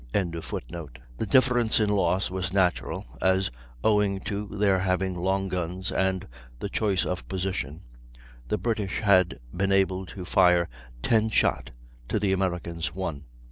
]The 0.13 1.27
difference 1.29 1.79
in 1.79 1.89
loss 1.89 2.31
was 2.31 2.51
natural, 2.51 3.05
as, 3.21 3.51
owing 3.83 4.19
to 4.21 4.47
their 4.47 4.79
having 4.79 5.13
long 5.15 5.47
guns 5.47 5.91
and 5.91 6.27
the 6.57 6.69
choice 6.69 7.05
of 7.05 7.27
position, 7.27 7.83
the 8.47 8.57
British 8.57 9.01
had 9.01 9.37
been 9.55 9.71
able 9.71 10.07
to 10.07 10.25
fire 10.25 10.67
ten 11.03 11.29
shot 11.29 11.69
to 12.07 12.17
the 12.19 12.31
Americans' 12.33 12.95
one. 12.95 13.25